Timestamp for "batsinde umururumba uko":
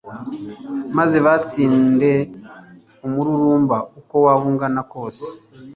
1.25-4.15